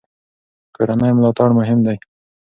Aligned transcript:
کورنۍ 0.75 1.11
ملاتړ 1.17 1.49
مهم 1.59 1.79
دی. 1.85 1.97